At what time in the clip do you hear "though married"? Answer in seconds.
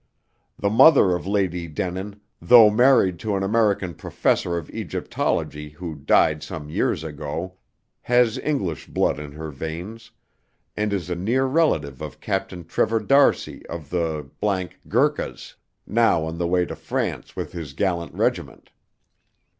2.41-3.19